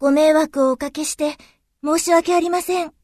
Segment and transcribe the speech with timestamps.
[0.00, 1.36] ご迷惑をおかけして、
[1.84, 2.97] 申し訳ありません。